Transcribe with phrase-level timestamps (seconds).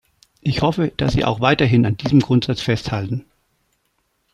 [0.39, 3.27] Ich hoffe, dass Sie auch weiterhin an diesem Grundsatz festhalten.